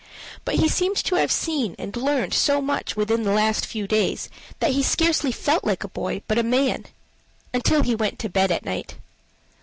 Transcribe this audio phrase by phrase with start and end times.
[0.45, 4.29] But he seemed to have seen and learned so much within the last few days
[4.59, 6.87] that he scarcely felt like a boy, but a man
[7.53, 8.95] until he went to bed at night.